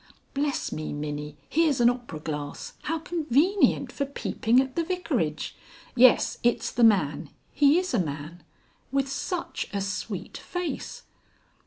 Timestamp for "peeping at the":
4.03-4.83